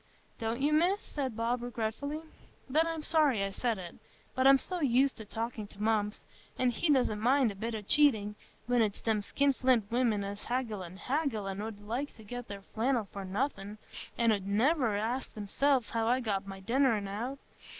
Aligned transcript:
"Don't 0.39 0.59
you, 0.61 0.73
Miss?" 0.73 0.99
said 0.99 1.37
Bob 1.37 1.61
regretfully. 1.61 2.21
"Then 2.67 2.87
I'm 2.87 3.03
sorry 3.03 3.43
I 3.43 3.51
said 3.51 3.77
it. 3.77 3.97
But 4.33 4.47
I'm 4.47 4.57
so 4.57 4.79
used 4.81 5.15
to 5.17 5.25
talking 5.25 5.67
to 5.67 5.83
Mumps, 5.83 6.23
an' 6.57 6.71
he 6.71 6.89
doesn't 6.91 7.19
mind 7.21 7.51
a 7.51 7.55
bit 7.55 7.75
o' 7.75 7.83
cheating, 7.83 8.33
when 8.65 8.81
it's 8.81 8.99
them 8.99 9.21
skinflint 9.21 9.91
women, 9.91 10.23
as 10.23 10.45
haggle 10.45 10.83
an' 10.83 10.97
haggle, 10.97 11.47
an' 11.47 11.61
'ud 11.61 11.81
like 11.81 12.15
to 12.15 12.23
get 12.23 12.47
their 12.47 12.63
flannel 12.63 13.09
for 13.13 13.23
nothing, 13.23 13.77
an' 14.17 14.31
'ud 14.31 14.47
niver 14.47 14.95
ask 14.95 15.35
theirselves 15.35 15.91
how 15.91 16.07
I 16.07 16.19
got 16.19 16.47
my 16.47 16.59
dinner 16.61 16.95
out 16.97 17.07
on't. 17.07 17.39